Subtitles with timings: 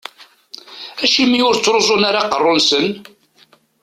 [1.03, 2.87] Acimi ur ttruẓun ara aqerru-nsen?